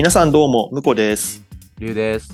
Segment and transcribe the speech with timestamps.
[0.00, 1.44] 皆さんどうも、むこです。
[1.78, 2.32] りゅうです。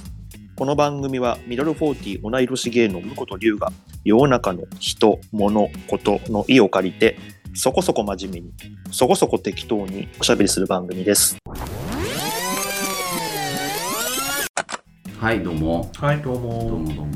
[0.55, 3.73] この番組はミドルフォーティー同い年芸のむことりゅうが
[4.05, 7.19] 世の中の人、物、ことの意を借りて
[7.55, 8.53] そこそこ真面目に、
[8.93, 11.39] そこそこ適当におしゃべりする番組です。
[15.19, 15.91] はい、どうも。
[15.97, 16.79] はい、どうどうも。
[16.79, 17.15] もどうも。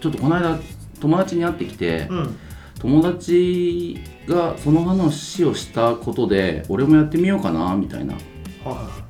[0.00, 0.58] ちょっとこの間、
[0.98, 2.36] 友達に会ってきて、うん。
[2.78, 8.14] 友達がその話をしたことで、俺もやってみようかな、みたいな。
[8.64, 9.07] は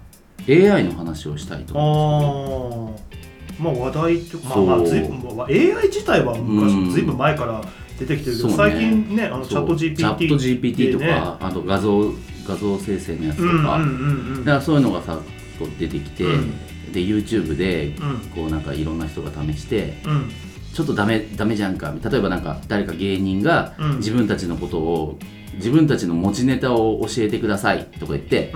[0.48, 1.77] AI の話をしたいとい。
[1.77, 3.62] あ思あ。
[3.62, 6.91] まあ話題って、まあまあ、ずいぶん、まあ AI 自体は昔、うん。
[6.91, 7.62] ずいぶん前から
[7.98, 8.57] 出てきてるけど、そうね。
[8.57, 12.13] 最近ね、あのチャット GPT チャット GPT とか、あと画像、
[12.46, 14.45] 画像生成のやつとうんうんか、うん。
[14.45, 15.19] だからそういうのがさ、
[15.59, 16.52] こう出てきて、うん。
[16.93, 18.19] で、YouTube で、うん。
[18.35, 20.30] こうなんかいろんな人が試して、うんうん。
[20.73, 21.93] ちょっとダメダメじゃんか。
[22.02, 23.96] 例えばなんか誰か芸人がうん。
[23.96, 25.19] 自分たちのことを
[25.54, 28.52] 自分たちの持ちネタを教えてくださいとか言って、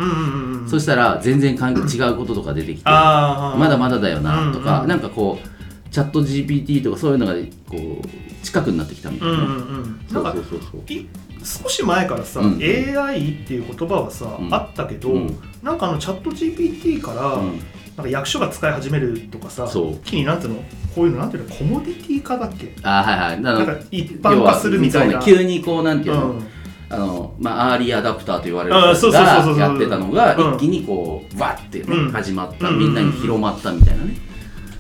[0.69, 5.49] そしたら全然かん違うこととか出てきてまだまだだよなとか、うんうんなんかこう
[5.91, 7.35] チャット GPT とかそういうのが
[7.69, 10.01] こう近くになってきたみたいな、うんうんうん。
[10.11, 10.81] そうそうそうそう。
[10.91, 11.07] い
[11.45, 12.59] 少し前からさ、うん。
[12.59, 14.55] AI っていう言葉はさ、うん。
[14.55, 15.39] あったけど、うん。
[15.63, 17.61] なんかあのチャット GPT から、うん。
[17.95, 19.71] なんか役所が使い始めるとかさ
[20.03, 20.63] 気になんていうの？
[20.95, 21.55] こういうのなんていうの？
[21.55, 22.75] コモディティ化だっけ？
[22.83, 23.41] あはいはい。
[23.43, 26.47] ななんか一般化するみたいな、急にこうなんていうの、うん
[26.93, 29.21] あのまあ、アーリーアダプターと言われる人が
[29.57, 30.55] やってたのがうん。
[30.57, 32.13] 一気にこうわってね、うん。
[32.13, 32.79] 始まったうん。
[32.79, 34.15] みんなに広まったみたいなね、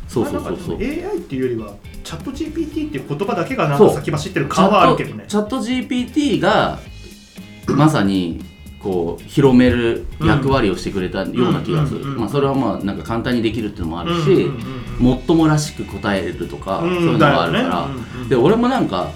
[0.09, 1.75] そうそうまあそうそう AI っていうよりは
[2.05, 5.25] チャット GPT っていう言葉だけがなんか先走ってる感はあるけどね。
[5.27, 6.79] チャット GPT が
[7.67, 8.45] まさに
[8.83, 14.51] こう広める役割をしてくれたような気がする、まあ、それはまあなんか簡単にできるっていうのもあるし、
[14.99, 17.89] もっともらしく答えるとか、うんそういうのがあるから、
[18.29, 19.13] で俺もなんか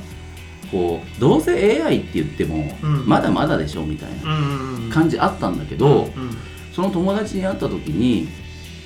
[0.70, 3.06] こうどうせ AI って言っても、うん。
[3.06, 6.36] まだまだでしょみたいな感じあったんだけど、うん
[6.74, 8.28] その友達に会った時に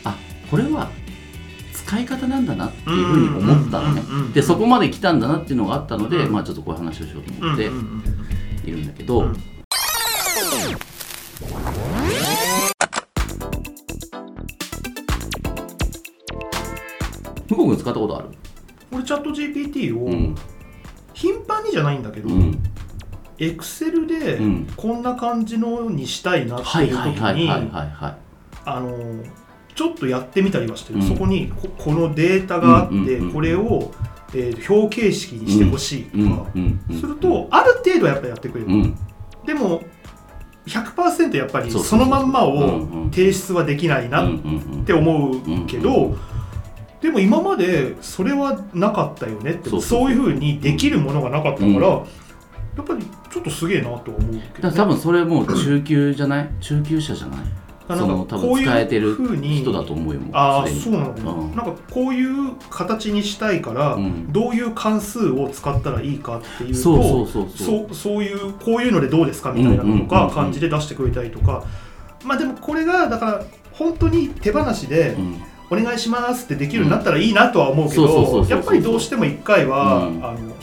[0.04, 0.16] あ
[0.48, 0.92] これは
[1.72, 4.02] 使い方なんだなっていうふうに思ったのね。
[4.32, 6.32] でそこまで来たんだなっていうのがあったので、うん。
[6.32, 7.64] まあちょっとこういう話をしようとうん思って
[8.70, 9.32] いるんだけど、うん。
[17.48, 18.28] 向こう君使ったことある？
[18.92, 20.36] 俺チャット GPT をうん
[21.20, 22.62] 頻繁にじゃないんだけど、うん。
[23.38, 24.66] エクセルでうん。
[24.74, 29.22] こんな感じのにしたいなってはいいう時にあの
[29.74, 31.08] ちょっとやってみたりはしてる、うん。
[31.08, 33.92] そこにここのデータがあって、これを、
[34.34, 36.46] えー表形式にしてほしいとか、
[36.98, 38.96] するとある程度やっぱやってくれる、うん。
[39.44, 39.82] でも
[40.66, 43.10] 100%やっぱりそのまんまうんをうん。
[43.10, 44.30] 提出はできないなっ
[44.86, 46.16] て思うけど、うん
[47.00, 51.80] でも今までそれはなかったよねってそういうふうにできるものがなかったから、うん。
[51.80, 56.50] やっぱりちょっとすげえなとは思うけど、ら多分それもう中級じゃない？
[56.60, 57.40] 中級者じゃない？
[57.88, 61.14] その多分かこういう使えてる人だと思うよああそうなの。
[61.14, 61.56] かな、うん。
[61.56, 64.32] なんかこういう形にしたいから、うん。
[64.32, 67.66] どういう関数を使ったらいいかっていうとそうそうそうそう。
[67.88, 71.64] そうそういうこういうのでどうですかみたいなのとか感じで出してくれたりとか、
[72.24, 80.24] まあでもこれがだから本当に手放しでうんお願いしますってできるようになったらいいなとは思うけどやっぱりどうしても一回は、うん。
[80.24, 80.54] あの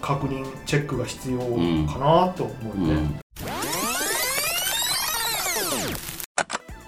[0.00, 2.92] 確認チェックが必要かなと思うね。
[2.92, 3.20] うん。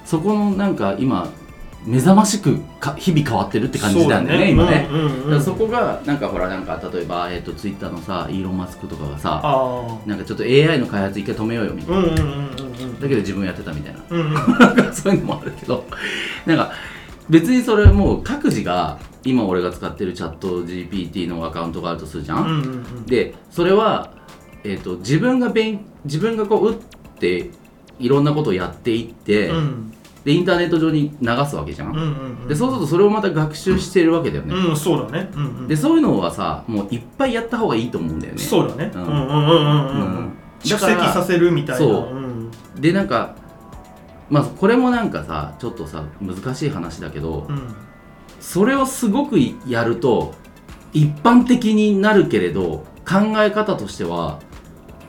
[0.05, 1.33] そこのなんか今
[1.85, 13.01] 目覚ましくか日々変わってるって感じなんだよね今ね、うんうんうんだからそこがなんかほらなんか例えば、えー、とツイッターのさイーロン・マスクとかがさあなんかちょっと AI の開発一回止めようよみたいな、あうんうんうんうん。
[13.01, 14.01] だけど自分やってたみたいな。
[14.11, 14.41] うんうんな
[14.73, 15.85] んか そういうのもあるけど。
[16.45, 16.73] なんか
[17.29, 24.13] 別にそれもう各自が今俺が使ってるチャット GPT のアカウントがあるとするじゃん、うんうんうんでそれは、
[24.65, 26.79] えー、と自分が勉自分がこう打っ
[27.19, 27.51] て
[27.99, 29.93] いろんなことをやっていって、うん。
[30.25, 32.49] でインターネット上に流すわけじゃん、うんうんうん。
[32.49, 35.31] でそうするとそれをまた学習してるわけだよね、うんそうだね。
[35.35, 35.69] うんうん。
[35.69, 38.39] でそういうのはさもういっぱいやった方がいいと思うんだよね。
[38.41, 38.91] そうだね。
[38.93, 39.29] ううんんうんうんうん。
[39.29, 40.17] うん。
[40.17, 41.87] うん蓄積させるみたいな。
[41.87, 42.51] そうん。
[42.81, 43.36] でなんか
[44.31, 47.75] まあこれもなんかさちょっとさ難しい話だけど、うん。
[48.41, 50.35] それをすごくやると
[50.93, 54.41] 一般的になるけれど考え方としては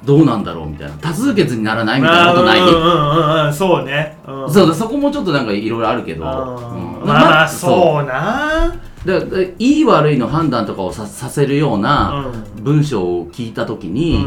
[0.05, 0.95] どうなんだろうみたいな。
[0.97, 4.17] 多数決にならないみたいなことない、うんうんそうね。
[4.25, 4.53] うん。
[4.53, 8.73] そうだそこもちょっとなんかいろいろあるけど、まあまあそうな。
[9.05, 9.07] う。
[9.07, 12.43] だだいい悪いの判断とかをささせるよううなん。
[12.61, 14.25] 文章を聞いた時に、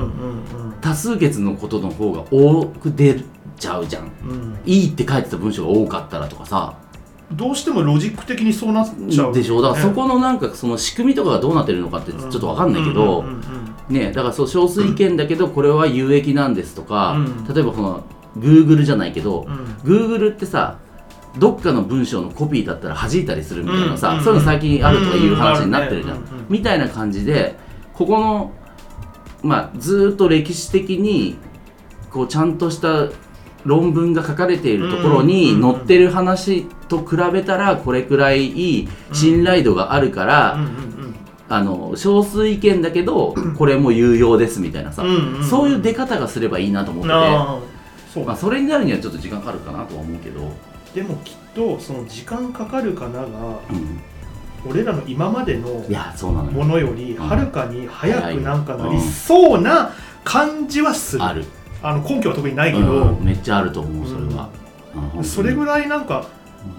[0.81, 3.21] 多数決のことの方が多く出
[3.61, 4.11] ちゃうじゃん。
[4.25, 4.31] うん。
[4.31, 6.75] うんいいって書いてた文章が多かったらとかさ。
[7.33, 9.33] どうしてもロジック的にそうなっちゃう。
[9.33, 9.63] でしょ？
[9.63, 13.25] だからそねこのなんかその仕組みとかがどうなってるのかってちょっとわかんないけど、
[13.89, 17.45] ねだからそう少数意見だけどこれは有益なんですとか、うん。
[17.47, 18.05] 例えばこの
[18.37, 19.65] Google じゃないけど、うん。
[19.85, 20.79] Google ってさ
[21.39, 24.25] どっかの文章のコピーだったら弾いたりするみたいなさ、うん。
[24.25, 27.55] そういうの最近あるとかいう話になってるじゃん、みたいな感じで
[27.95, 28.53] ここの
[29.45, 31.37] まあずーっと歴史的に
[32.11, 33.09] こうちゃんとした
[33.65, 40.59] 論文が書かれているところに載ってる話と比べたらこれくらいいい信頼度があるから、
[41.49, 45.05] あの少数意見だけど これも有用ですみたいなさ、
[45.49, 47.71] そういう出方がすればいいなと思ってて、
[48.15, 50.53] そう、まあ、それになるにはちょっと時間かかるかなとは思うけど、
[50.95, 56.59] でもきっとその時間かかるかながうん、俺らの今までのいやそうなのよ。
[56.59, 57.29] ものよりうん。
[57.29, 59.93] はるかに早くなんかなりそうな
[60.25, 61.45] 感じはする、ある、
[61.83, 64.51] あの根拠は特にないけうど、ん、めっちゃあると思うそれは、
[65.17, 65.25] うん。
[65.25, 66.27] それぐらいなんか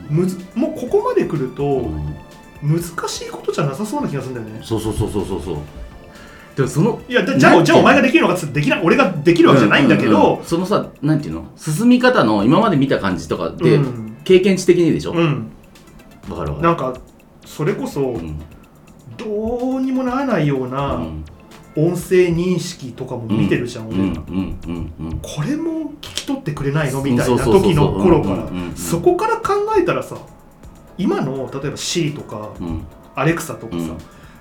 [0.10, 2.16] むずもうここまで来るとうん。
[2.64, 4.62] 難しいことじゃなさそうな気がするんだよね。
[4.64, 5.58] そうそうそうそうそうそう。
[6.56, 10.46] でもそのいやだじゃあじゃあお前ができるのかできない俺ができるわけじゃないんだけううどうん。
[10.46, 11.52] そのさなんていうの？
[11.58, 14.18] 進み方の今まで見た感じとかで、うん。
[14.24, 15.50] 経験値的にでしょ、うん。
[16.30, 16.62] わかるわかる。
[16.62, 16.94] なんか
[17.44, 18.40] それこそうん。
[19.18, 21.24] どうにもならないよううなん
[21.76, 27.02] 音声認識とかも見てるじゃん、俺んうんうんこれも聞き取ってくれないの？
[27.02, 28.50] みたいな時の頃から。
[28.76, 30.18] そこから考えたらさ
[30.98, 32.86] 今の例えば Siri とかうん。
[33.16, 33.96] アレクサとかさ、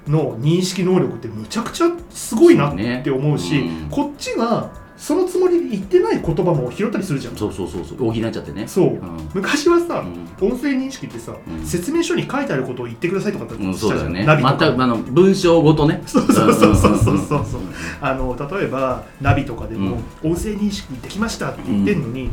[0.06, 0.12] うん。
[0.12, 7.36] の認識能力ってむちゃくちゃすごいなって思うしこっちがそのつもりで言ってない言葉も拾ったりするじゃん。
[7.36, 7.98] そうそうそうそう。
[7.98, 8.68] 補っちゃってね。
[8.68, 9.30] そう、うん。
[9.32, 10.46] 昔はさ、うん。
[10.46, 14.26] 音声認識ってさ、うん説明書に書いてあることを言ってくださいとかだったうん、りしたじゃん、そうだよね。
[14.26, 14.58] ナビとか。
[14.58, 16.02] 全くあの文章ごとね。
[16.04, 22.28] そうそうそうそうそうそううんあの例えばナビとかでも、音声認識できましたって言ってんのに、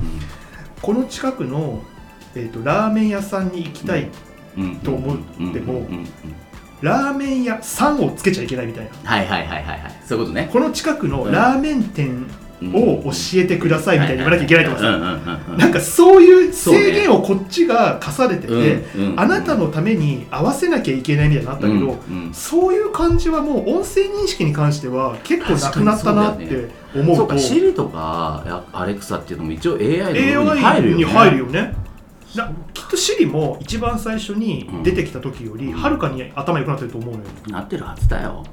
[0.81, 1.81] この近くの、
[2.35, 4.09] えー、とラーメン屋さんに行きたい、
[4.83, 5.17] と思っ
[5.53, 5.87] ても
[6.81, 12.27] ラーメン屋さんをつけちゃいけないみたいなはいはいはいはいはいそういうことねこの近くのラーメン店
[12.63, 14.98] を教ええてくださいみたいに言わなきゃいけないとかさ、
[15.57, 27.15] なんかそういう制限をこっちが課されてて、うんうんあなたのために合わせなきゃいけないみたいになったけど、うんうんそういう感じはもう音声認識に関しては結構なくなったなって思うと。
[27.15, 31.74] そうか Siri とかやアレクサっていうのも一応 AI のに入るよね。
[32.74, 38.44] きっと Siri も一番最初に出てきた時よりはるかに頭良くなってると思うのよ、なってるはずだよ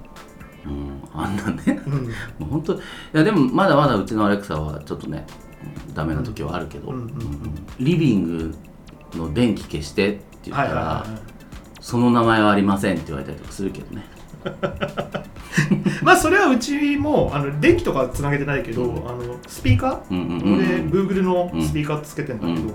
[0.67, 1.03] うん。
[1.13, 1.81] あんなね。
[1.87, 2.09] うん、も
[2.41, 2.79] う本当い
[3.13, 5.27] やでもまだまだうちのアレクサはちょっとね
[5.89, 7.11] うんダメな時はあるけど、うんうんうん
[7.79, 8.55] リビング
[9.15, 11.35] の電気消してって言ったら、はいはいはい
[11.85, 14.07] その名前はありませんって言われたりとかするけどね。
[16.03, 20.67] まあそれはうちもあの電気とかつなげてないけど、うんあのスピーカー、うんうんうん俺
[21.05, 22.75] Google のスピーカーつけてんだけど、うんうん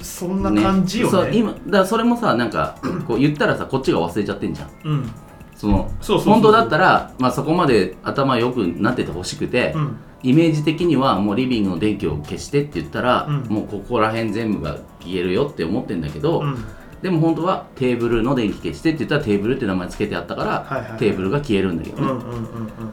[0.00, 1.10] そんな感じよね。
[1.12, 2.76] そう今だそれもさなんか
[3.06, 4.68] こう言ったらさこっちが忘れちゃってんじゃん。
[4.84, 5.10] うん
[5.58, 9.96] その本当だったら、まあ、そこまで頭良くなっててほしくて、うん。
[10.22, 13.42] イメージ的にはもうリビングの電気を消してって言ったら、うん。
[13.48, 16.64] もうここら辺全部が消えるよって思ってんだけど、うん。
[17.02, 20.98] でも本当はテーブルの電気消してって言ったらテーブルって名前つけてあったから、はいはいはい。
[21.00, 22.46] テーブルが消えるんだけどね、うんうんうん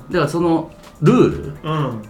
[0.09, 2.01] だからそのルールうん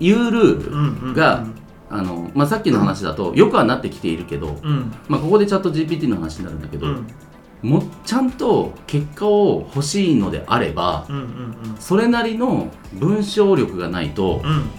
[0.00, 1.46] ルール、うんうんが
[1.90, 4.92] あのまあ、さっきの話だとよくはなってきているけど、うん。
[5.08, 7.06] まあ、ここでチャット GPT の話になるんだけど、うん
[7.62, 14.50] もうちゃんと結果を欲しいのであればうんうんそれなりの文章力がないとうん。
[14.50, 14.70] うん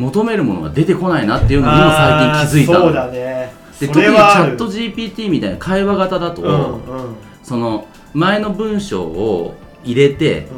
[0.00, 2.80] 求めるものが出てこないなっていうのにも最近気づいた。
[2.80, 3.52] そうだね。
[3.78, 7.16] でそ特にチャット GPT みたいな会話型だと、うんうん。
[7.42, 9.54] その前の文章を
[9.84, 10.48] 入れて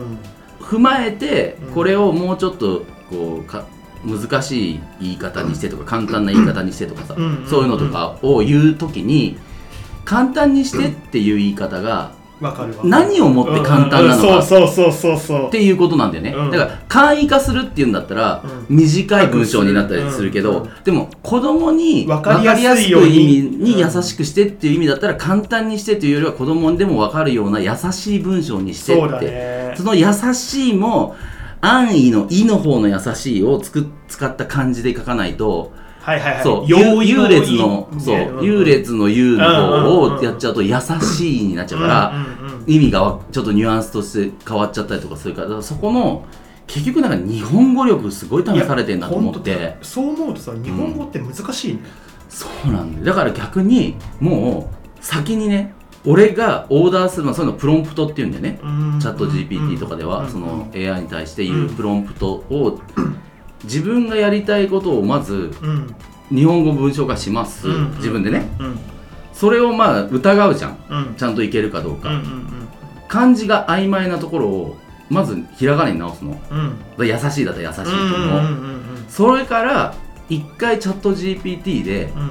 [0.61, 0.65] うん。
[0.65, 1.75] 踏まえてうん。
[1.75, 3.67] これをもうちょっとこうか
[4.05, 7.47] 難しい言い方にしてとか簡単な言い方にしてとかさ、うん。
[7.49, 9.39] そういうのとかを言う時に
[10.05, 12.13] 簡単にしてっていう言い方が
[12.83, 16.51] 何をもって簡単なのかっていうことなんだよね、うん。
[16.51, 18.77] だから簡易化するっていうんだったら、うん。
[18.77, 20.71] 短い文章になったりするけど、うん。
[20.83, 29.27] でも子供にわ分かりやすい意味に優しくしてっていう意味だったら簡単にしてというよりは子供でも分かるような優しい文章にしてって。
[29.27, 29.75] ね。
[29.77, 31.15] その優しいも
[31.61, 36.43] 安易の「い」の方の優しいをつく使った漢字で書かないと、はいはいはい。
[36.43, 36.65] そう。
[36.69, 39.83] 優劣のそう、優劣の「優」のうんう。
[39.83, 46.25] んうん方をやっちゃうと優しいになっちゃうから、うんうんうん意味がわちょっとニュアンスとして変わっちゃったりとかするからそこの
[46.69, 49.77] 結局なんか日本語力すごい試されてんだと思って。
[49.83, 51.81] そう思うとさ日本語って難しいね、
[52.29, 53.05] そうなんだよ。
[53.05, 55.75] だから逆にもう先にね
[56.07, 58.67] 俺がオーダーするのはそういうのプロンプトっていうんだよね、う
[58.97, 62.81] んチャット GPT とかでは、うんその AI に対して言うプロンプトを、
[63.65, 65.95] 自分がやりたいことをまずうん。
[66.31, 68.49] 日本語文章化します、うん自分でね。
[68.59, 68.79] うん。
[69.33, 70.79] それをまあ疑うじゃん。
[70.89, 71.15] うん。
[71.17, 72.49] ちゃんといけるかどうか、うんうん
[73.09, 74.77] 漢字が曖昧なところを
[75.11, 76.41] まずひらがなに直すの。
[76.51, 76.75] うん。
[76.97, 77.95] うん優しいだったら優しいとう。
[77.95, 79.05] んうん思う、うんうん。
[79.09, 79.95] それから
[80.29, 82.31] 一回チャット GPT でうん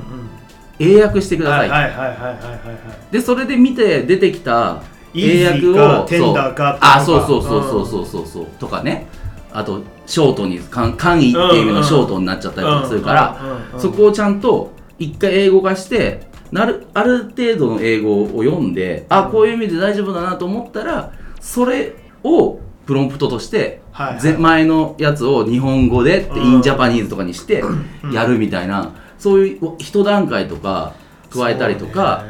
[0.79, 4.81] 英訳してください、でそれで見て出てきた
[5.13, 6.79] 英訳をーかテンダーか。
[6.81, 8.45] あそうそうそうそうそうそうそう。
[8.57, 9.05] とかね
[9.53, 24.19] あとショートに簡簡易っていう意味のショートになっちゃったりとかするから、そこをちゃんと一回英語化してなるある程度の英語を読んであこういう意味で大丈夫だなと思ったらそれをプロンプトとして、はいはい。
[24.19, 26.53] ぜ前のやつを日本語でって、うん。
[26.53, 28.11] インジャパニーズとかにしてうん。
[28.11, 30.93] やるみたいな、そういう一段階とか
[31.29, 32.25] 加えたりとか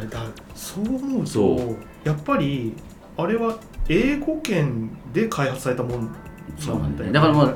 [0.53, 0.91] そう,、ね。
[0.91, 2.73] だそう思うそとやっぱり
[3.17, 3.57] あれは
[3.89, 6.15] 英語圏で開発されたもん
[6.59, 7.07] そうなんだよ。
[7.07, 7.55] ねだからまあ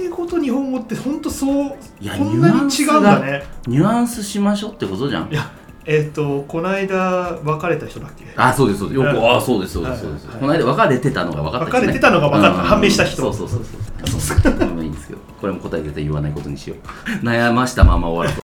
[0.00, 3.44] 英語と日本語って本当そういやこんなに違うんだね。
[3.66, 5.28] ニュアンスしましょうってことじゃん。
[5.30, 5.50] いや
[5.84, 8.24] えっ、とこの間別れた人だっけ？
[8.36, 9.00] あそうですそうです。
[9.00, 9.36] よく、うん。
[9.36, 11.80] あそうですそうですそうです、はいはいこの間別れてたのが分かった人ね。
[11.80, 13.60] 別れてたのが分かったうん判明した人そうそうそう
[14.04, 14.20] そう。
[14.20, 16.74] そうそうでもいいんですけどこれも答え絶対言わないことにしよ
[17.22, 17.24] う。
[17.24, 18.42] 悩ましたまま終わる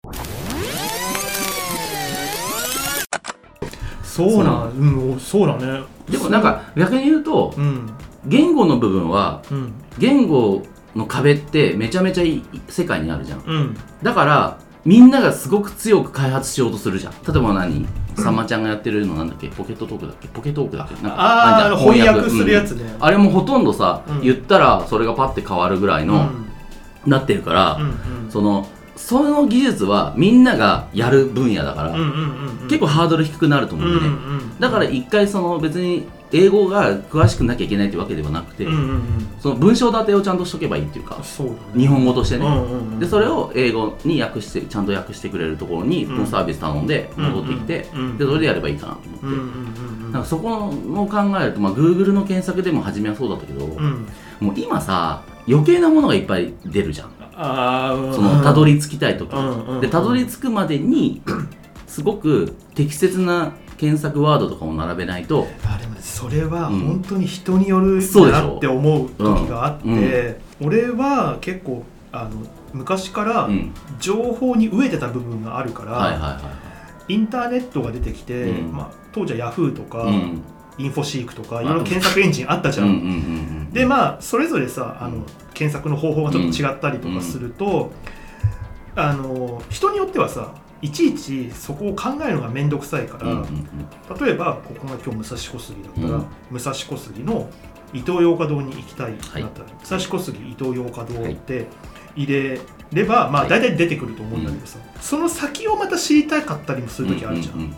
[4.04, 5.82] そうなんうんそうだね。
[6.10, 7.90] でもなんか逆に言うとうん
[8.26, 9.74] 言語の部分はうん。
[9.98, 10.64] 言語
[10.96, 13.40] の壁ってめちゃめちゃいい世界にあるじゃん。
[13.46, 13.78] うん。
[14.04, 17.14] だからみんながすごく強く開発しようとするじゃん。
[17.14, 17.88] 例えば何？
[18.16, 19.48] さんまちゃんがやってるのなんだっけ？
[19.48, 20.28] ポケットトークだっけ？
[20.28, 20.96] ポケトークだっけ？
[20.96, 22.30] なんかああ翻訳。
[22.30, 24.22] するやつね、あれもほとんどさ、うん。
[24.22, 26.32] 言ったらそれがパッて変わるぐらいの、
[27.06, 27.84] なってるから、うん
[28.26, 28.32] うん。
[28.32, 32.68] そのその技術はみんながやる分野だから、うんうんうんうん。
[32.68, 34.60] 結構ハードル低くなると思うんだよね、うんうん。
[34.60, 39.02] だから一回その別に英語が詳しくなきゃいけないってわけではなくて、うんうんうん。
[39.40, 41.24] その文章立てをちゃんとしとけばいいっていうかね。
[41.76, 43.00] 日本語としてね、うんうんうん。
[43.00, 46.16] でそれを英語に訳してちゃんと訳してくれるところにうん。
[46.16, 49.40] このサービス頼んで戻ってきて、うんうんでそれでやればいいかなと思って、うんうん
[50.06, 54.06] うんなんかそこの考えると、まあ、Google の検索でも初めはそうだったけど、うん。
[54.42, 57.08] もう今さ余計なものがいっぱい出るじゃん。
[57.34, 59.82] ああそのたどりり着きたい時、うんうん。
[59.82, 61.22] でたどり着くまでに
[61.88, 66.80] すごく適切な検索ワードとかを並べないとあでもそれはうん。
[66.82, 68.00] 本当に人による
[68.32, 72.30] なって思う時があって、俺は結構あの
[72.74, 73.74] 昔からうん。
[74.00, 76.40] 情報に飢えてた部分があるから、
[77.08, 78.72] インターネットが出てきて、うん。
[78.72, 80.08] まあ、当時はヤフーとか、
[80.78, 83.72] インフォシークとかんいろいろ検索エンジンあったじゃん。
[83.74, 85.26] でまあそれぞれさあの、うん。
[85.56, 87.92] 検索の方法がちょっと違ったりとかすると、
[88.96, 94.26] あの人によってはさいちいちそこを考えるのが面倒くさいから、うんうんうん。
[94.26, 96.26] 例えばここが今日武蔵小杉だったら、うん。
[96.50, 97.50] 武蔵小杉の
[97.94, 99.46] 伊東洋華堂に行きたいなったら、
[99.80, 101.68] 武蔵小杉伊東洋華堂って
[102.16, 102.60] 入れ
[102.94, 103.50] れば、まあはい。
[103.50, 107.76] 大体出てくると思うんだけどさ、その先をまた知りたかったりもする時あるじゃん,、うんうんうん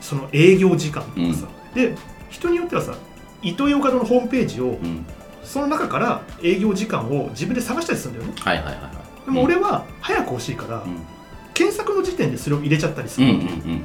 [0.00, 1.96] その営業時間とかさ、で
[2.28, 2.94] 人によってはさ
[3.40, 5.06] 伊東洋華堂のホームページをうん。
[5.42, 8.34] その中から営業時間を自分で探したりするんだよね。
[8.40, 9.24] はいはいはいはい。
[9.26, 11.00] でも俺は早く欲しいから、うん
[11.54, 13.82] 検索の時点でそれを入れちゃったりすうんうんる、うんうん。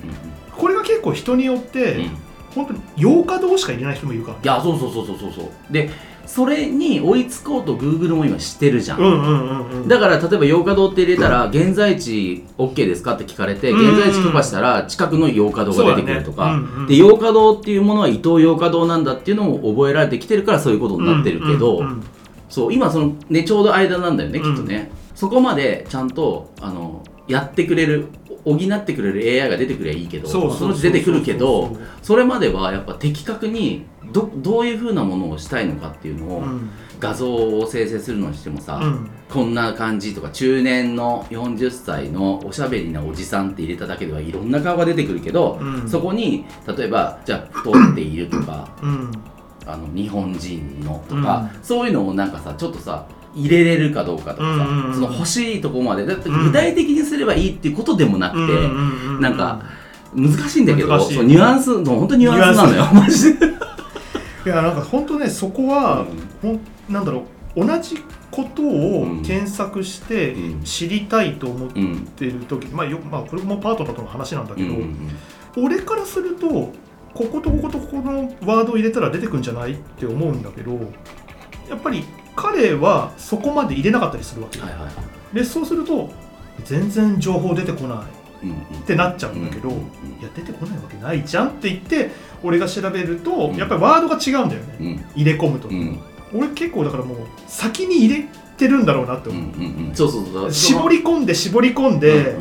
[0.52, 2.02] これが結構人によって、うん。
[2.02, 2.18] うん
[2.56, 4.32] 本当に洋華堂しか入れない人もいるか。
[4.32, 5.50] らいやそうそうそうそうそうそう。
[5.72, 5.92] で
[6.26, 9.88] それに追いつこうと Google も今してるじゃん、うんうんうんうん。
[9.88, 16.54] だから例えば洋華堂って入れたら現在地 OK ですかって聞かれてうん現在地許可したら近くの洋華堂が出てくるとか、ね。
[16.54, 22.04] うんうんで洋華堂っていうものは伊東洋華堂なんだっていうのも覚えられてきてるからそういうことになってるけど、うんうんうん。
[22.50, 28.08] そう今そのねちょうど間なんだよねきっとね、そこまでちゃんとあのやってくれる
[28.44, 36.70] 補ってくれる AI が出てくればいいけどそのうち出てくるけどそれまではやっぱ的確にどどういうふうなものをしたいのかっていうのを、うん。
[37.00, 39.10] 画像を生成するのにしてもさ、うん。
[39.30, 45.90] こんな感じとか中年の40歳のおしゃべりなおじさんって入れただけではいろんな顔が出てくるけど、うん。
[45.90, 49.12] そこに例えばじゃあ太っているとかうん。
[49.66, 53.06] あの日本人のとか、そういうのをなんかさちょっとさ
[53.40, 56.06] 入れれるかどうかとかさ、うんうんうんその欲しいとこまで。
[56.06, 59.62] だって具体的にすればいいっていうことでもなくて、うんうなんか
[60.14, 63.46] 難しいんだけどそうニュアンスもう本当にニュアンスなのよマジで。
[64.46, 66.06] いやなんか本当ねそこは、
[66.42, 67.98] ほんなんだろう同じ
[68.32, 70.62] ことをうん検索してうん。
[70.64, 74.96] 知りたいと思っうんてる時、まあよまあこれもパートナーとの話なんだけど、うんうん
[75.58, 76.72] 俺からするとこ
[77.14, 80.74] ことこことここのワードを入れたら出てくるんじゃないって思うんだけど
[81.68, 82.04] やっぱり
[82.36, 84.66] 彼はそこまで入れなかったりするわけよ。
[84.66, 84.84] はいはい。
[84.84, 84.94] はい
[85.34, 86.10] でそうすると
[86.66, 88.04] 全然情報出てこな
[88.44, 89.82] いってなっちゃうんだけど、うんうん
[90.20, 92.12] いや出てこないわけないじゃんって言って
[92.44, 93.56] 俺が調べると、うん。
[93.56, 95.06] やっぱりワードが違うんだよね、うん。
[95.16, 95.98] 入れ込むと、うん。
[96.34, 97.18] 俺結構だからもう
[97.48, 98.26] 先に入れ
[98.58, 99.34] てるんだろうなってう。
[99.34, 99.96] ん思う、うんうん。
[99.96, 100.52] そうそうそう。
[100.52, 102.36] 絞り込んで絞り込んで、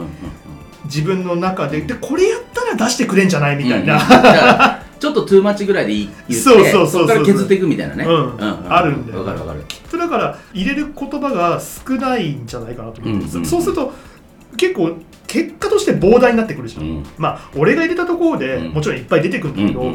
[0.87, 8.05] 自分の中ででこれやったら出してくれんじゃないみたいな、ちょっとトゥーマッチぐらいでいい言ってそうそうそうそうこから削っていくみたいなね。
[8.05, 8.37] うん。
[8.41, 9.65] あるんだよわかるわかる
[10.09, 13.93] だから入れる言葉が少ないんじゃないかなと思って、うんうんそそうすると
[14.57, 14.97] 結構
[15.27, 17.07] 結果として膨大になってくるじゃん、うん。
[17.19, 18.73] まあ俺が入れたところで、うん。
[18.73, 19.95] もちろんいっぱい出てくるんだけど、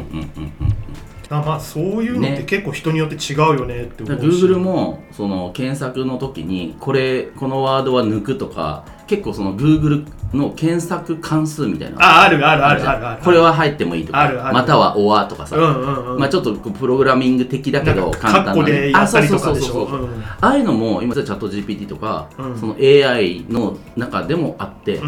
[1.28, 2.44] まあそういうのってね。
[2.44, 12.02] 結構人によって違うよねってだ思うし、Google もその検索の時にこれこのワードは抜くとか結構その Google の検索関数みたいなの。
[12.02, 16.18] ああるあるあるあるあるこれは入ってもいいとかあるあるまたは OR とかさ、うんうんうん。
[16.18, 18.56] まあちょっとプログラミング的だけど簡単
[18.92, 20.04] なあそうそうそうそう。
[20.04, 20.22] うん。
[20.22, 22.58] ああいうのも今チャット GPT とか、うん。
[22.58, 25.04] その AI の中でもあって、そ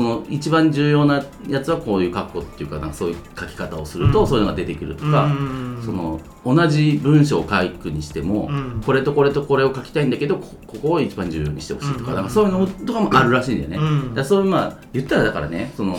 [0.00, 4.26] の一番重要なやつはこういう括弧っていうかなそういう書き方をすると、うん。
[4.26, 5.82] そういうのが出てくるとうんか、うん。
[5.84, 8.82] その同じ文章を書くにしても、うん。
[8.84, 13.76] これとこれとこれを書きたいんだけどこここを一番重要にしてほしいとか,、うんなんかそういうのとかもあるらしいんだよね。
[13.78, 14.14] うん。
[14.14, 15.98] だそういうまあ言ったらだからねその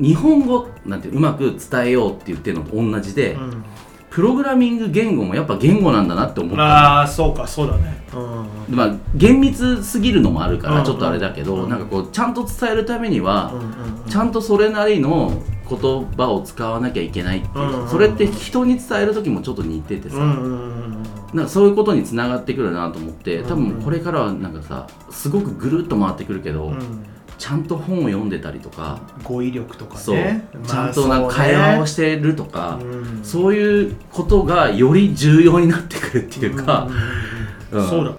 [0.00, 3.64] 日本語なんてうまく伝えようって言ってるのと同じで、うん。
[4.10, 6.56] プログラミング言語もやっぱ言語なんだなって思った。
[6.56, 8.04] のああそうかそうだね。
[8.12, 11.70] うんでまあ厳密すぎるのもあるかうんらちょっとあれだけど、うん。
[11.70, 13.64] なんかこうちゃんと伝えるためには、うんう
[14.06, 21.02] んちゃんとそれなりの言葉を使わなきゃいけないっていう、うんそれって人に伝える時もちょっと似ててさ、うんうんうん
[21.32, 27.04] なんかそういうことにつながってくるなと思って多うん分これからはなんかさすごくぐるっと回ってくるけど、うん
[27.40, 30.00] ちゃんと本を読んでたりとか、語彙力とかね。
[30.00, 30.20] そう、ま
[30.62, 32.96] あちゃんとなんか会話をしてるとか、そうね。
[32.96, 36.86] うんそういうことがより重要になってくるっていうか、
[37.72, 38.10] うんうんそうだ。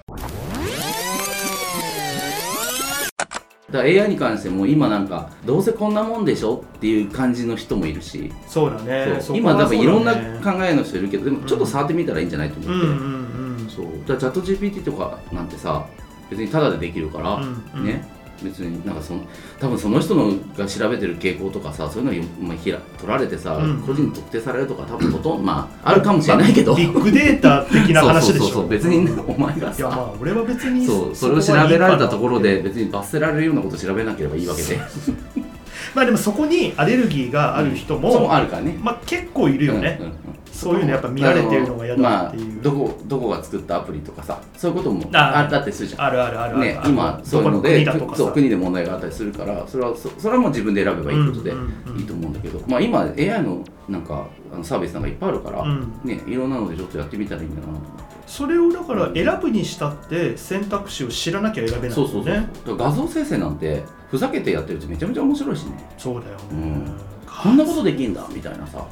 [3.70, 9.18] だから AI に関しても今なんかどうせこんなもんでしょっていう感じの人もいるし、そうだね。
[9.20, 9.38] そう。
[9.38, 13.86] 今多分いろんな考ええの人いるけどでもちょっと触ってみたらいいんじゃないと思って、うんうんうんそう。
[14.04, 15.86] だチャット GPT とかなんてさ
[16.28, 17.86] 別にタダでできるから、うんうん。
[17.86, 19.20] ね別になんかその
[19.60, 23.82] 多分その人のが調べてる傾向とかさそういうのよ、まあ、ひら取られてさ、うん。
[23.82, 26.74] 個人特定されるとか多分ほとんどまああるかもしれないけど。
[26.74, 34.78] ビッグデータ的な話でしょそうそうそう別に、お前がいやまさあ俺は別にそうそれを調べられたところで別に罰せられるようなこと調べなければいいわけで。
[35.94, 38.78] まあでもそこにアレルギーがある人も、そうあるからね。
[38.82, 40.21] まあ結構いるよね、うんうんうん
[40.62, 42.44] そういうのやっぱ見られてるのが嫌だっていう。
[42.44, 46.02] まあ、どこどこが作ったアプリとかさそういうこともああったってするじゃん。
[46.02, 46.90] あるあるあるあるねあ、る。
[46.90, 51.52] 今そういうのでそう国で問題があったりするからそれはそそれはもう自分で選べばいいことで
[51.96, 55.92] いいと思うんだけど、まあ、今 AI のなんかあのサービスなんかいっぱいあるから、うん。
[56.04, 57.88] ね、いろんなのでちょっとやってみたらいいんだなと思って。
[58.26, 65.72] それをだから選ぶにしたって選択肢を知らなきゃ選べないそうそうそう、画像生成なんてふざけてやってるとめちゃめちゃ面白いしね。
[65.98, 66.36] そうだよ。
[66.36, 66.96] ね、うん。
[67.26, 68.86] こんなことできんだみたいなさ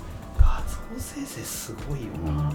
[0.98, 2.50] 生成すごいよな、うん。
[2.50, 2.54] い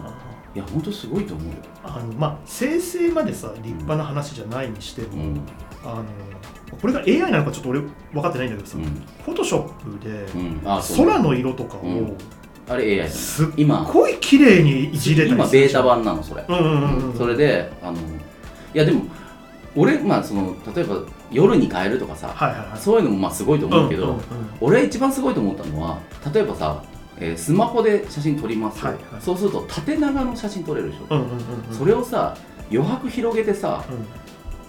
[0.55, 5.41] や本当すごいと思うよ、あのまあ生成までさ立派な話じゃないにしても、うん。
[5.83, 6.03] あの
[6.81, 8.83] これが AI なのかちょっと俺分かってないんだけどさ、うん。
[8.83, 10.25] フォトショップで
[10.97, 12.17] 空の色とかをうん。
[12.67, 16.43] あれ AI すっ今ごい綺麗にいじれたり今ベータ版なのそれ、
[17.15, 17.99] それであのい
[18.73, 19.03] やでも
[19.75, 20.97] 俺まあその例えば
[21.29, 22.33] 夜に変えるとかさ、
[22.75, 24.19] そういうのもまあすごいと思うけど、
[24.59, 25.99] 俺一番すごいと思ったのは
[26.33, 26.83] 例えばさ、
[27.19, 29.21] えースマホで写真撮ります、はいはい。
[29.21, 31.37] そうすると縦長の写真撮れるでしょ、うんうんうん
[31.69, 31.75] うん。
[31.75, 32.35] それをさ
[32.71, 34.05] 余白広げてさうん。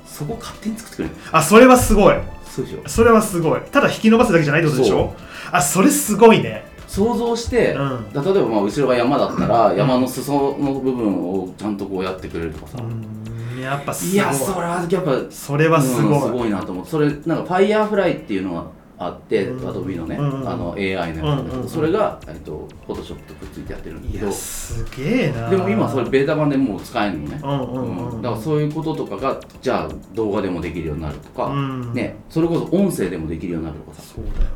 [0.06, 1.14] そこ勝手に作ってくれる。
[1.32, 2.16] あそれはすごい。
[2.44, 2.88] そうでしょ。
[2.88, 3.60] それはすごい。
[3.60, 5.14] ただ引き伸ばすだけじゃないってことでしょ。
[5.52, 6.64] あそれすごいね。
[6.86, 8.12] 想像して、うん。
[8.14, 14.14] 例えばまあ後ろが山だったら山の裾の部分をちゃんとこうやってくれるとかさ、うんやっぱすごい。
[14.14, 18.66] いやそれはやっぱそれはすごい、うんすごいなと思ってそれなんか Firefly っていうのが
[18.98, 19.68] あって、うん。
[19.68, 20.48] アドビのね、うん。
[20.48, 24.26] あの AI のやつなんだけど、うんうんそれが、えっと、Photoshop とくっついてやってるんだいけど。
[24.26, 25.50] やすげえな。
[25.50, 31.92] でも今それベータ版でもう使えるのね、うんうんうん、だからそういうこととかがじゃあ動画でもできるようになるとか、うん。
[31.92, 34.02] ね、それこそ音声でもできるようになるとかさ。
[34.14, 34.46] そうだよね。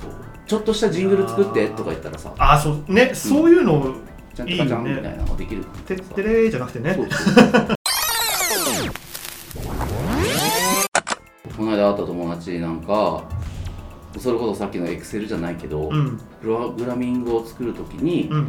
[0.00, 0.10] そう。
[0.46, 2.92] ちょっとしたジングル作ってとか言ったらさあそう。
[2.92, 3.94] ね、そういうのを
[4.34, 6.94] ちゃんとカチャンいいよねみたいなのができるてってれーじゃなくてね。
[6.94, 7.80] そうそう。
[11.56, 13.22] この間会った友達なんか
[14.18, 16.20] それこそさっきのエクセルじゃないけど、うん。
[16.40, 18.46] プログラミングを作るときに、うんうん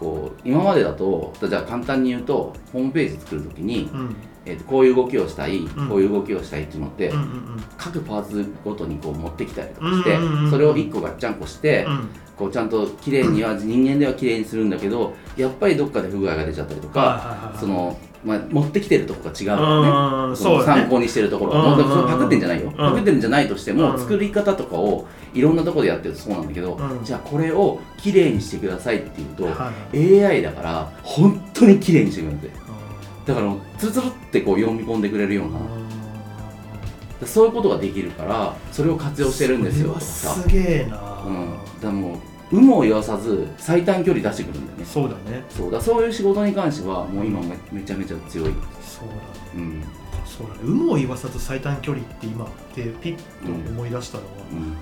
[0.00, 4.00] こう今までだとじゃあ簡単に言うとホームページ作るときに、うん。
[4.00, 5.68] うんえーとこういう動きをしたい、ん。
[5.88, 10.50] こういう動きをしたいっていうのって、うんうん各パーツごとにこう持ってきたりとかして、うんうんうんうん。
[10.50, 12.08] それを1個ガッチャンコして、うん。
[12.36, 20.28] こうちゃんと綺麗には人間では綺麗にするんだけどやっぱりどっかで不具合が出ちゃったりとか、その、まあ、持ってきてるとこが違うからね。
[20.28, 20.82] うんそうだね。
[20.82, 22.74] 参考にしてるところ、パクってんじゃないよ、ん。
[22.74, 23.98] パクってるんじゃないとしても、うん。
[23.98, 27.04] 作り方とかをいろんなところでやってるとそうなんだけど、うん。
[27.04, 30.24] じゃあこれを綺麗にしてくださいっていうと、はい。
[30.24, 32.50] AI だから本当に綺麗にしてくれるんで
[33.26, 42.18] だからもうツルツルってこう読み込んでくれるような、そういうことができるからそれを活用してるんですよすげえな、うん、だもう
[42.52, 44.84] 有無を言わさず最短距離出してくるんだよね。
[44.84, 45.42] そうだね。
[45.48, 49.20] そうだそういう仕事に関してはもう今めめちゃめちゃ強い、そうだね。
[49.56, 49.82] うん、
[50.26, 50.60] そうだね。
[50.64, 53.22] 有無を言わさず最短距離って今でピッと
[53.70, 54.76] 思い出したのは、うん。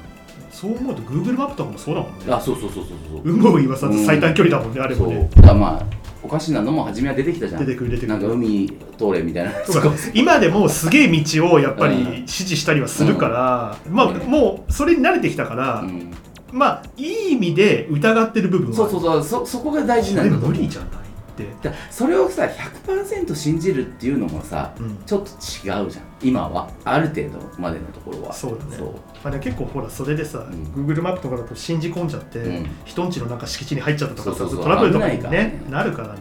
[0.50, 2.24] そう思うと Google マップとかもそうだもんね。
[2.28, 5.06] あそうそうそうそうそう有無を言わさず最短距離だもんね、あれそう。
[5.06, 5.86] もねだからまあ
[6.22, 7.64] おかしなのも初めは出てきたじゃん。
[7.64, 8.08] 出てくる出てくる。
[8.08, 9.52] なんか海通れみたいな。
[9.52, 9.92] とか。
[10.12, 12.00] 今でもすげえ道をやっぱりうん。
[12.16, 14.18] 指示したりはするから、まあうん。
[14.28, 16.10] もうそれに慣れてきたから、うん
[16.52, 21.00] まあいい意味で疑ってる部分はそうそうそうそそこが大事なんだと無理じゃない。
[21.30, 24.96] って、だそれをさ100%信じるっていうのもさうん。
[25.06, 26.04] ちょっと違うじゃん。
[26.22, 26.70] 今は。
[26.84, 28.32] ある程度までのところは。
[28.32, 28.76] そうだね。
[28.76, 28.92] そう。
[29.24, 30.50] まあね、結構ほらそれでさ、ん。
[30.74, 32.70] Google マップとかだと信じ込んじゃって、うん。
[32.84, 34.64] 人んちのなんか敷地に入っちゃったとかさそうそうそう。
[34.64, 35.62] トラブルとかに、ねね。
[35.68, 36.20] なるからね、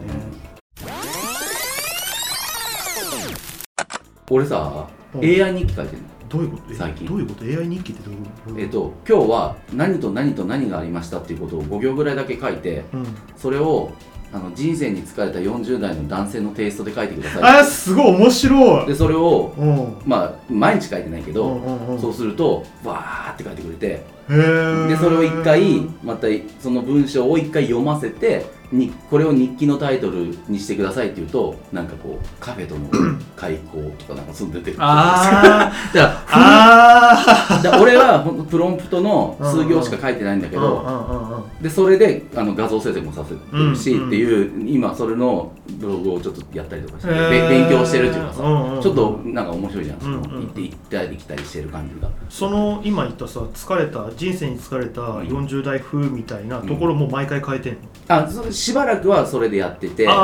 [4.30, 5.20] 俺さうん。
[5.20, 6.62] AI 日記書いてるのどういうこと？
[6.72, 7.06] え最近。
[7.06, 8.20] どういうこと？AI 日記ってどういう？
[8.46, 13.90] ことえっと今日は何と何と何がありましたっていうことを5行ぐらいだけ書いてうん、それを
[14.32, 18.84] あの人生に疲れた40代の男性のテイストで書いてくださあーすごい面白い。
[18.84, 19.96] いでそれをうん。
[20.06, 22.00] まあ毎日書いてないけうど、んうんうん。
[22.00, 24.04] そうするとわーって書いてくれて
[24.88, 26.28] でそれを一回また
[26.60, 32.88] その文章を一回読ませてにこれを日記のタイトルにしてくださいって言うとなんかこうカフェとの
[33.36, 34.82] 開口とかなんかそういうの出てくる。
[34.82, 35.94] あー。
[35.96, 47.10] だからあ俺はプロンプトの数行しか書いてないんだけーど、でそれであの画像生成もさせてるし、っていう今それのブログをちょっとやったりとかして、
[47.48, 52.08] 勉強してるっていうかさ、うんうんちょっとなんか面白いじゃん、うんうん行って行ったり来たりしてる感じが。
[52.28, 55.28] その今言ったさ疲れた人生に疲れたうん。
[55.40, 57.78] 40代風みたいなところも毎回変えてんの、
[58.08, 58.26] あ
[58.60, 60.20] しばらくはそれでやっててで今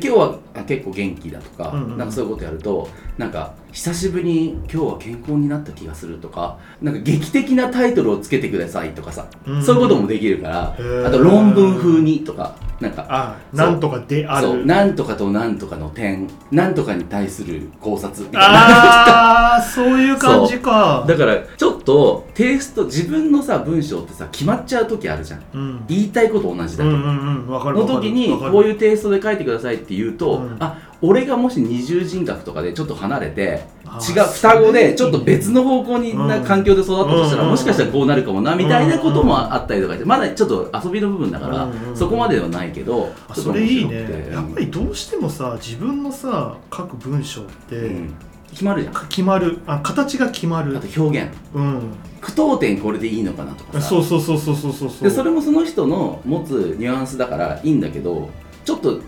[0.00, 14.66] 日はあ結構元気だとか,、うんうんなんかそういうことやるとなんか久しぶりに今日は健康になった気がするとかなんか劇的なタイトルをつけてくださいとかさ、うんそういうこともできるからあと論文風にとかなんかあなんとかである。
[14.66, 16.28] なんとかとなんとかの点。
[16.50, 18.48] なんとかに対する考察みたいな。
[18.48, 21.04] ああそういう感じか。
[21.08, 25.42] だからちょっとテイスト自分のさ文章ってさ決まっちゃう時あるじゃん。
[25.54, 25.84] うん。
[25.88, 28.02] 言いたいこと同じだけど、うんうんうんわかるのわかる。
[28.02, 28.52] 時にわかる。
[28.52, 30.56] こういうテイストで書いてくださいって言うと、うん。
[30.60, 44.30] あ俺がもし二重人格とかでちょっと離れて違う双子でちょっと別の方向になうん環境で育ったとしたら、うんもしかしたらこうなるかもなみたいなこともあったりとかしてまだちょっと遊びの部分だから、そこまではないけどそれいいね。
[44.32, 48.14] やっぱりどうしてもさ自分のさ書く文章って、うん。
[48.50, 48.94] 決まるじゃん。
[48.94, 49.58] か決まる。
[49.66, 50.76] あ形が決まる。
[50.76, 51.30] あと表現。
[51.54, 51.94] うん。
[52.20, 53.88] 句読点これでいいのかなとかさ。
[53.88, 54.90] そうそうそうそうそうそう。
[55.02, 58.30] でそれもその人の持つニュアンスだからいいんだけど
[58.64, 59.00] ちょっと違う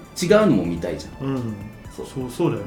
[0.47, 1.27] のも見たいじゃん。
[1.27, 1.55] うん
[1.97, 2.31] そうそう。
[2.31, 2.63] そうだよ、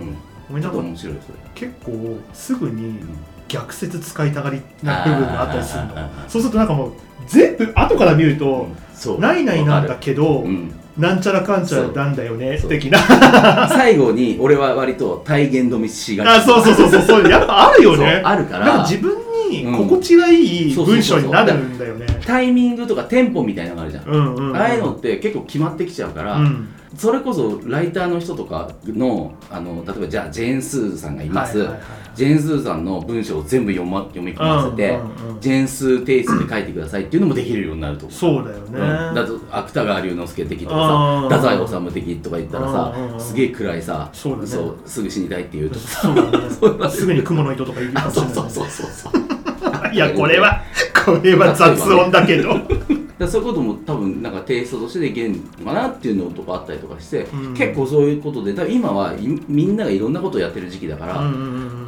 [0.52, 0.62] うん。
[0.62, 1.38] ちょっと面白いそれ。
[1.56, 3.18] 結構すぐにうん。
[3.50, 6.10] 逆説使いたがりな部分があったりするの。
[6.28, 6.92] そうするとなんかもう
[7.28, 9.20] 全部後から見ると、そう。
[9.20, 10.72] ないないなんだけど、るうん。
[10.98, 12.60] なんちゃらかんちゃらなんだよね
[12.92, 13.68] な。
[13.70, 16.28] 最後に俺は割と体言止めしがち。
[16.28, 17.02] あそうそうそうそう。
[17.02, 18.22] そうやっぱあるよね。
[18.24, 18.86] あるから。
[18.88, 19.18] 自分
[19.50, 22.06] に心地がいいうん文章になるんだよね。
[22.26, 24.56] タイミングとかテンポみたいなのがあるじゃん、うんうんうん。
[24.56, 31.68] ああいうのって結構決まってきちゃうから、うんそれこそライターの人とかのあの例えばじゃあジェーン・スーさんがいます、
[32.16, 35.00] ジェーン・スーさんの文章を全部読,、ま、読み込ませて、
[35.40, 38.18] ジェーン・スーテイストで書いてくださいっていうのもできるようになると思う。
[38.18, 44.48] そうだよね、うんだと芥川龍之介的とかうんさ太宰治的とか言ったらさすげえ暗いさそうだね。
[44.86, 46.90] すぐ死にたいって言うとさそうだね。
[46.90, 48.16] すぐに雲の糸とか言うかもない。
[48.16, 49.94] そうそうそうそう。
[49.94, 50.62] いやこれは
[51.06, 52.56] これは雑音だけど
[53.20, 57.54] だそういうことも多分なんかテイストとしてできるのかなっていうのとかあったりとかして、うん。
[57.54, 61.16] 結構そういうことで多分今はいみんながいろんなことをやってる時期だから、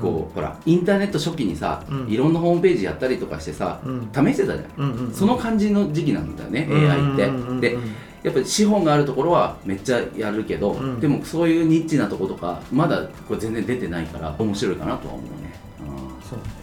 [0.02, 2.08] こうほらインターネット初期にさ、うん。
[2.10, 4.10] いろんなホームページやったりとかしてさ、うん。
[4.14, 7.78] 試してたじゃん、その感じの時期なんだよね、うん AI って、で
[8.24, 11.00] やっぱり資本があるところはめっちゃやるけど、うん。
[11.00, 15.88] でもそういうニッチなとことかまだこれ全然出てないから面白いかなとは思うね、うん。
[16.22, 16.61] そうね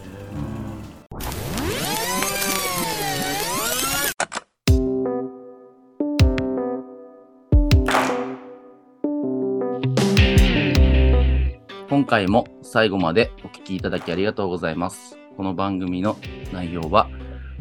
[11.99, 15.17] 今回も最後までお聞きいただきありがとうございます。
[15.35, 16.15] この番組の
[16.53, 17.09] 内容は、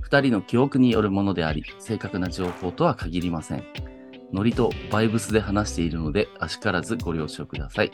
[0.09, 3.65] 2人の記憶によるものであり、正確な情報とは限りません。
[4.33, 7.91] ノリとバイブスで話しているので、あしからずご了承ください。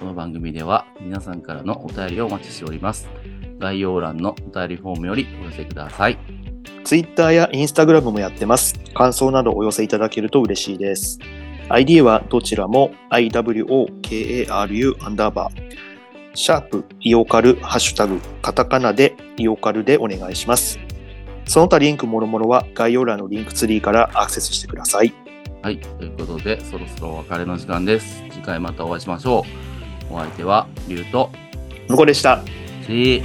[0.00, 3.06] この番組では皆さんからのお便りをお待ちしております。
[3.58, 6.18] 概要欄のお便りフォームよりお寄せください。
[6.84, 8.72] Twitter や Instagram もやってます。
[8.94, 11.18] 感想などお寄せいただけると嬉しいです。
[11.70, 15.76] ID はどちらも IWOKARU アンダーバー、
[16.34, 20.78] シャープイオカルハッシュタグカタカナでイオカルでお願いします。
[21.46, 25.12] その他リンクもろもろは概要欄のリンクツリーからアクセスしてください。
[25.62, 25.78] はい。
[25.78, 28.22] ということで、そろそろお別れの時間です。
[28.30, 29.44] 次回またお会いしましょ
[30.10, 30.14] う。
[30.14, 31.30] お相手は、リュウと、
[31.88, 32.42] 向こうでした。
[32.86, 33.22] し